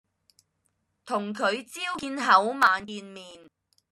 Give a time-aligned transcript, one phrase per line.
[1.05, 3.47] 同佢朝見口晚見面